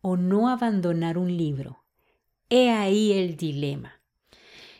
[0.00, 1.84] o no abandonar un libro.
[2.48, 4.00] He ahí el dilema.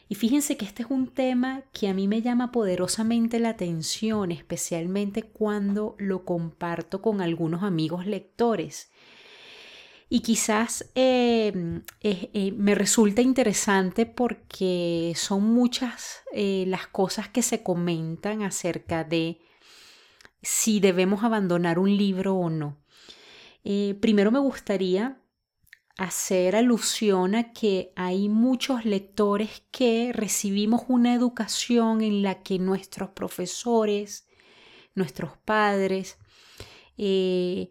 [0.08, 4.32] Y fíjense que este es un tema que a mí me llama poderosamente la atención,
[4.32, 8.90] especialmente cuando lo comparto con algunos amigos lectores.
[10.08, 17.62] Y quizás eh, eh, me resulta interesante porque son muchas eh, las cosas que se
[17.62, 19.40] comentan acerca de
[20.42, 22.78] si debemos abandonar un libro o no.
[23.64, 25.20] Eh, primero me gustaría
[25.98, 33.10] hacer alusión a que hay muchos lectores que recibimos una educación en la que nuestros
[33.10, 34.26] profesores,
[34.94, 36.16] nuestros padres,
[36.96, 37.70] eh,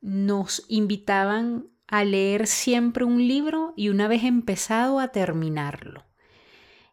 [0.00, 6.04] nos invitaban a leer siempre un libro y una vez empezado a terminarlo.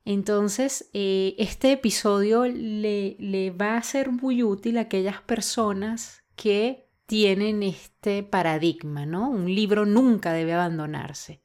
[0.06, 6.87] Entonces, eh, este episodio le, le va a ser muy útil a aquellas personas que
[7.08, 9.30] tienen este paradigma, ¿no?
[9.30, 11.42] Un libro nunca debe abandonarse,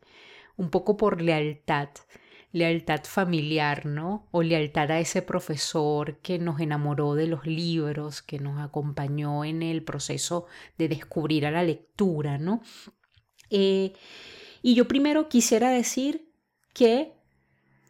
[0.56, 1.88] un poco por lealtad,
[2.50, 4.28] lealtad familiar, ¿no?
[4.32, 9.62] O lealtad a ese profesor que nos enamoró de los libros, que nos acompañó en
[9.62, 10.46] el proceso
[10.78, 12.60] de descubrir a la lectura, ¿no?
[13.48, 13.92] Eh,
[14.62, 16.28] y yo primero quisiera decir
[16.74, 17.12] que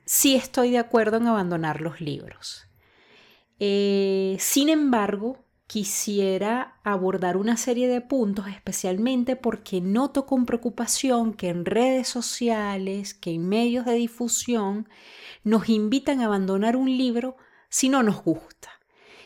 [0.05, 2.67] sí estoy de acuerdo en abandonar los libros.
[3.59, 5.42] Eh, sin embargo,
[5.73, 13.15] quisiera abordar una serie de puntos, especialmente porque noto con preocupación que en redes sociales,
[13.15, 14.87] que en medios de difusión,
[15.45, 17.39] nos invitan a abandonar un libro
[17.71, 18.69] si no nos gusta.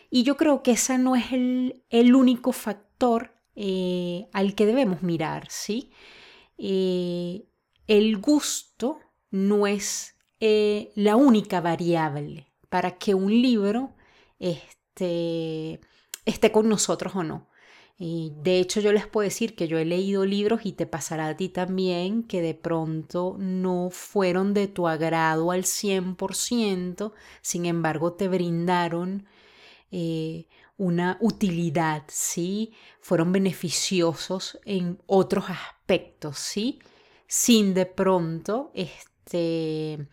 [0.08, 5.48] Y yo creo que ese no es el, único factor eh, al que debemos mirar,
[5.50, 5.90] ¿sí?
[6.58, 7.44] Eh,
[7.88, 9.00] el gusto
[9.32, 13.96] no es eh, la única variable para que un libro
[14.38, 15.80] este,
[16.26, 17.48] esté con nosotros o no.
[17.98, 21.28] Y de hecho yo les puedo decir que yo he leído libros y te pasará
[21.28, 28.12] a ti también que de pronto no fueron de tu agrado al 100%, sin embargo
[28.12, 29.26] te brindaron
[29.90, 32.74] eh, una utilidad, ¿sí?
[33.00, 36.80] Fueron beneficiosos en otros aspectos, ¿sí?
[37.26, 40.06] Sin de pronto este,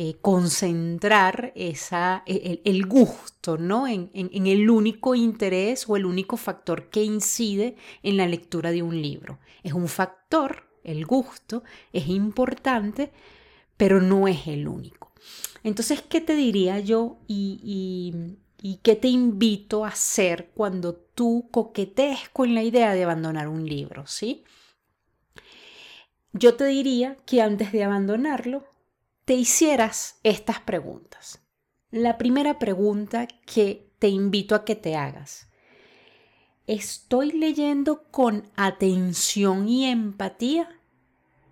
[0.00, 3.88] eh, concentrar esa, e, el, gusto ¿no?
[3.88, 8.84] En, en, el único interés o el único factor que incide en la lectura de
[8.84, 9.40] un libro.
[9.64, 13.10] Es un factor, el gusto, es importante,
[13.76, 15.10] pero no es el único.
[15.64, 21.48] Entonces, ¿qué te diría yo y, y, y qué te invito a hacer cuando tú
[21.50, 24.06] coquetees con la idea de abandonar un libro?
[24.06, 24.44] ¿sí?
[26.32, 28.67] Yo te diría que antes de abandonarlo,
[29.28, 31.42] te hicieras estas preguntas.
[31.90, 35.50] La primera pregunta que te invito a que te hagas.
[36.66, 40.80] ¿Estoy leyendo con atención y empatía?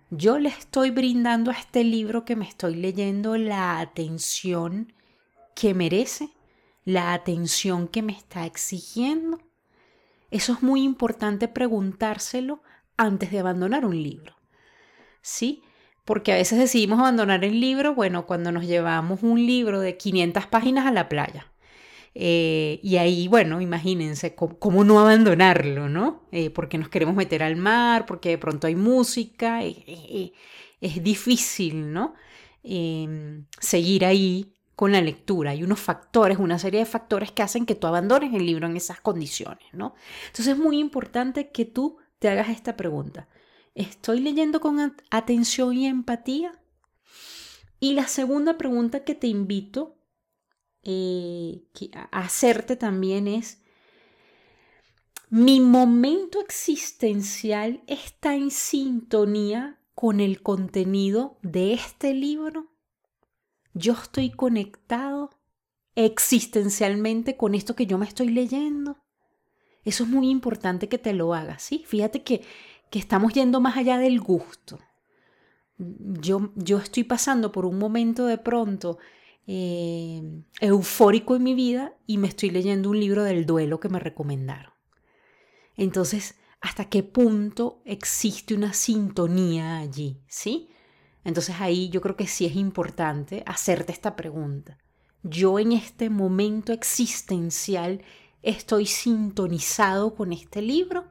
[0.09, 4.91] ¿Yo le estoy brindando a este libro que me estoy leyendo la atención
[5.53, 6.31] que merece?
[6.83, 9.37] ¿La atención que me está exigiendo?
[10.31, 12.63] Eso es muy importante preguntárselo
[12.97, 14.35] antes de abandonar un libro.
[15.21, 15.61] ¿Sí?
[16.07, 20.45] Porque a veces decidimos abandonar el libro, bueno, cuando nos llevamos un libro de 500
[20.47, 21.51] páginas a la playa.
[22.15, 26.23] Eh, y ahí, bueno, imagínense cómo, no abandonarlo, ¿no?
[26.31, 30.31] Eh, porque nos queremos meter al mar, porque de pronto hay música, eh,
[30.79, 32.15] es difícil, ¿no?
[32.63, 35.51] Em, seguir ahí con la lectura.
[35.51, 38.77] Hay unos factores, una serie de factores que hacen que tú abandones el libro en
[38.77, 39.93] esas condiciones, ¿no?
[40.27, 43.27] Entonces es muy importante que tú te hagas esta pregunta.
[43.77, 46.59] ¿Estoy leyendo con atención y empatía?
[47.79, 49.99] Y la segunda pregunta que te invito
[50.81, 51.61] eh,
[51.93, 53.61] a hacerte también es,
[55.29, 62.71] ¿mi momento existencial está en sintonía con el contenido de este libro?
[63.75, 65.29] ¿Yo estoy conectado
[65.93, 68.97] existencialmente con esto que yo me estoy leyendo?
[69.85, 71.83] Eso es muy importante que te lo hagas, ¿sí?
[71.87, 72.41] Fíjate que
[72.89, 74.79] que estamos yendo más allá del gusto.
[75.77, 78.97] Yo, yo estoy pasando por un momento de pronto
[79.45, 80.21] eh,
[80.59, 84.73] eufórico en mi vida y me estoy leyendo un libro del duelo que me recomendaron.
[85.75, 90.69] Entonces, hasta qué punto existe una sintonía allí, ¿sí?
[91.23, 94.77] Entonces ahí yo creo que sí es importante hacerte esta pregunta.
[95.23, 98.01] Yo en este momento existencial
[98.41, 101.05] estoy sintonizado con este libro.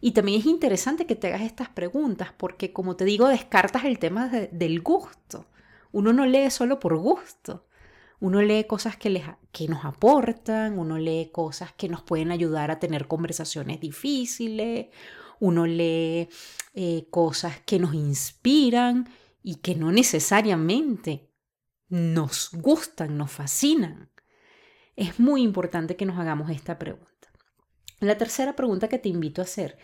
[0.00, 3.98] Y también es interesante que te hagas estas preguntas porque, como te digo, descartas el
[3.98, 5.46] tema del gusto.
[5.90, 7.66] Uno no lee solo por gusto.
[8.20, 12.70] Uno lee cosas que, les, que nos aportan, uno lee cosas que nos pueden ayudar
[12.70, 14.88] a tener conversaciones difíciles,
[15.38, 16.28] uno lee
[16.74, 19.08] eh, cosas que nos inspiran
[19.42, 21.30] y que no necesariamente
[21.88, 24.10] nos gustan, nos fascinan.
[24.96, 27.17] Es muy importante que nos hagamos esta pregunta.
[28.00, 29.76] La tercera pregunta que te invito a hacer,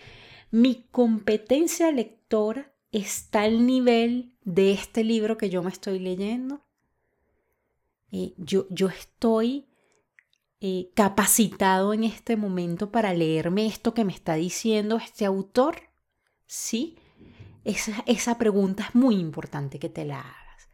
[0.51, 6.65] ¿mi competencia lectora está al nivel de este libro que yo me estoy leyendo?
[8.13, 9.67] Eh, yo, yo, estoy
[10.61, 15.83] eh, capacitado en este momento para leerme esto que me está diciendo este autor?
[16.47, 16.97] ¿Sí?
[17.65, 20.69] Esa, esa pregunta es muy importante que te la hagas.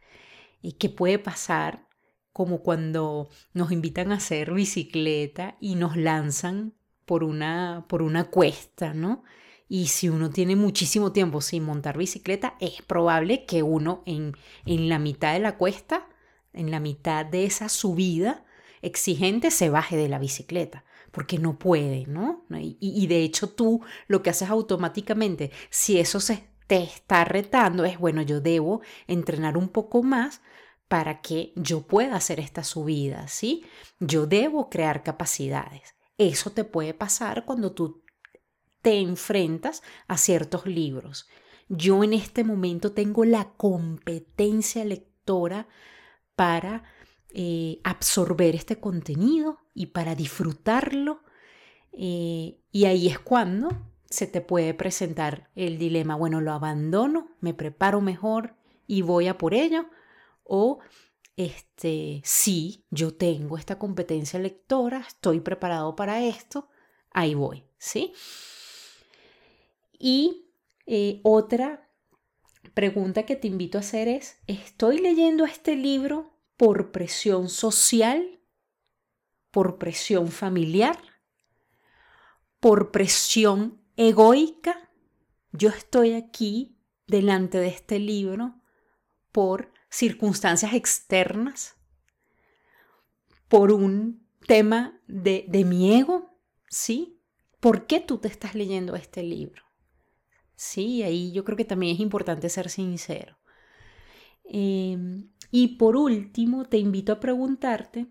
[0.61, 1.87] ¿Y qué puede pasar?
[2.31, 8.93] Como cuando nos invitan a hacer bicicleta y nos lanzan por una, por una cuesta,
[8.93, 9.23] ¿no?
[9.67, 14.89] Y si uno tiene muchísimo tiempo sin montar bicicleta, es probable que uno en, en
[14.89, 16.07] la mitad de la cuesta
[16.53, 18.43] en la mitad de esa subida
[18.81, 22.45] exigente se baje de la bicicleta, porque no puede, ¿no?
[22.79, 27.99] Y, de hecho tú lo que haces automáticamente, si eso se te está retando, es,
[27.99, 30.41] bueno, yo debo entrenar un poco más
[30.87, 33.65] para que yo pueda hacer esta subida, ¿sí?
[33.99, 35.95] Yo debo crear capacidades.
[36.21, 38.03] Eso te puede pasar cuando tú
[38.83, 41.27] te enfrentas a ciertos libros.
[41.67, 45.67] Yo en este momento tengo la competencia lectora
[46.35, 46.83] para
[47.33, 51.23] eh, absorber este contenido y para disfrutarlo.
[51.91, 53.69] Eh, y ahí es cuando
[54.05, 58.53] se te puede presentar el dilema, bueno, lo abandono, me preparo mejor
[58.85, 59.87] y voy a por ello,
[60.43, 60.81] o
[61.45, 66.69] este, sí, yo tengo esta competencia lectora, estoy preparado para esto,
[67.11, 68.13] ahí voy, ¿sí?
[69.97, 70.51] Y
[70.85, 71.89] eh, otra
[72.73, 78.39] pregunta que te invito a hacer es, ¿estoy leyendo este libro por presión social,
[79.49, 80.97] por presión familiar,
[82.59, 84.91] por presión egoica.
[85.51, 86.77] Yo estoy aquí
[87.07, 88.61] delante de este libro
[89.31, 91.75] por circunstancias externas,
[93.47, 96.39] por un tema de, de mi ego,
[96.69, 97.21] ¿sí?
[97.59, 99.63] ¿Por qué tú te estás leyendo este libro?
[100.55, 103.37] Sí, ahí yo creo que también es importante ser sincero.
[104.45, 104.97] Eh,
[105.51, 108.07] y por último, te invito a preguntarte,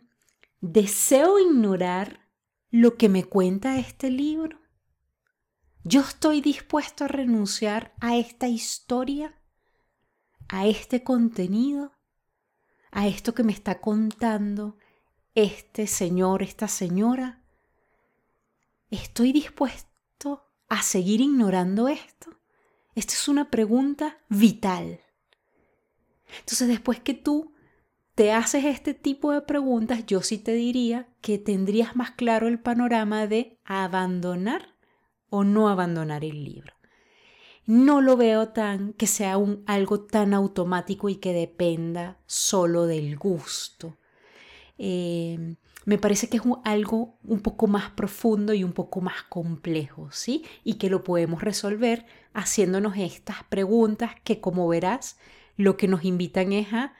[0.60, 2.28] ¿deseo ignorar
[2.70, 4.60] lo que me cuenta este libro?
[5.82, 9.39] ¿Yo estoy dispuesto a renunciar a esta historia?
[10.52, 11.92] ¿A este contenido?
[12.90, 14.78] ¿A esto que me está contando
[15.36, 17.44] este señor, esta señora?
[18.90, 22.36] ¿Estoy dispuesto a seguir ignorando esto?
[22.96, 24.98] Esta es una pregunta vital.
[26.40, 27.54] Entonces, después que tú
[28.16, 32.58] te haces este tipo de preguntas, yo sí te diría que tendrías más claro el
[32.58, 34.74] panorama de abandonar
[35.28, 36.79] o no abandonar el libro.
[37.70, 43.16] No lo veo tan que sea un, algo tan automático y que dependa solo del
[43.16, 43.96] gusto.
[44.76, 50.10] Eh, me parece que es algo un poco más profundo y un poco más complejo,
[50.10, 50.44] ¿sí?
[50.64, 55.16] Y que lo podemos resolver haciéndonos estas preguntas que, como verás,
[55.56, 56.94] lo que nos invitan es a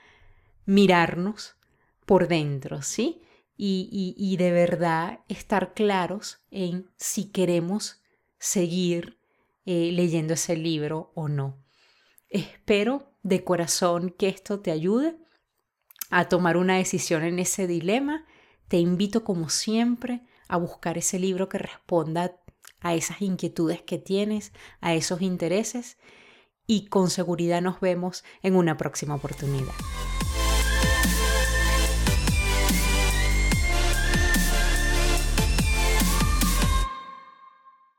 [0.65, 1.57] mirarnos
[2.05, 3.21] por dentro, ¿sí?
[3.57, 8.01] Y, de verdad estar claros en si queremos
[8.39, 9.20] seguir
[9.65, 11.63] eh, leyendo ese libro o no.
[12.29, 15.17] Espero de corazón que esto te ayude
[16.09, 18.25] a tomar una decisión en ese dilema.
[18.67, 22.37] Te invito como siempre a buscar ese libro que responda
[22.79, 25.97] a esas inquietudes que tienes, a esos intereses
[26.67, 29.73] y con seguridad nos vemos en una próxima oportunidad.